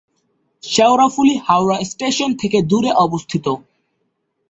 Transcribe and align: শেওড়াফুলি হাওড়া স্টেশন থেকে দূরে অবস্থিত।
শেওড়াফুলি 0.63 1.35
হাওড়া 1.47 1.77
স্টেশন 1.89 2.29
থেকে 2.41 2.57
দূরে 2.69 2.91
অবস্থিত। 3.05 3.45